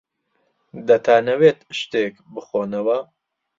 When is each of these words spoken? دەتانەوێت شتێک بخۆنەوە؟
دەتانەوێت 0.87 1.59
شتێک 1.79 2.13
بخۆنەوە؟ 2.33 2.97